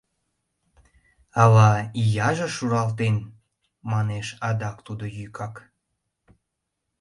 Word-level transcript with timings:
—Ала 1.43 1.71
ияже 2.01 2.47
шуралтен,— 2.55 3.15
манеш 3.91 4.27
адак 4.47 4.77
тудо 4.87 5.05
йӱкак. 5.17 5.55